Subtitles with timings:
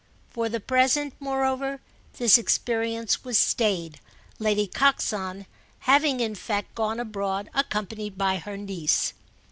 [0.31, 1.79] For the present, moreover,
[2.17, 3.99] this experience was stayed,
[4.39, 5.45] Lady Coxon
[5.81, 9.13] having in fact gone abroad accompanied by her niece.